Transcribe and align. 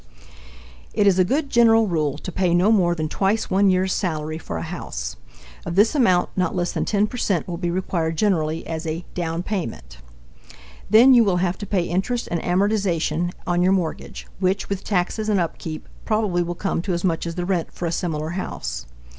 It 0.95 1.05
is 1.05 1.19
a 1.19 1.23
good 1.23 1.51
general 1.51 1.87
rule 1.87 2.17
to 2.17 2.31
pay 2.31 2.55
no 2.55 2.71
more 2.71 2.95
than 2.95 3.07
twice 3.07 3.51
one 3.51 3.69
year's 3.69 3.93
salary 3.93 4.39
for 4.39 4.57
a 4.57 4.63
house; 4.63 5.15
of 5.63 5.75
this 5.75 5.93
amount, 5.93 6.29
not 6.35 6.55
less 6.55 6.71
than 6.71 6.85
10 6.85 7.05
percent 7.05 7.47
will 7.47 7.59
be 7.59 7.69
required 7.69 8.17
generally 8.17 8.65
as 8.65 8.87
a 8.87 9.05
"down 9.13 9.43
payment." 9.43 9.99
Then 10.89 11.13
you 11.13 11.23
will 11.23 11.37
have 11.37 11.59
to 11.59 11.67
pay 11.67 11.83
interest 11.83 12.27
and 12.31 12.41
amortization 12.41 13.31
on 13.45 13.61
your 13.61 13.73
mortgage, 13.73 14.25
which, 14.39 14.69
with 14.69 14.83
taxes 14.83 15.29
and 15.29 15.39
upkeep, 15.39 15.87
probably 16.03 16.41
will 16.41 16.55
come 16.55 16.81
to 16.81 16.93
as 16.93 17.03
much 17.03 17.27
as 17.27 17.35
the 17.35 17.45
rent 17.45 17.71
for 17.71 17.85
a 17.85 17.91
similar 17.91 18.29
house. 18.31 18.87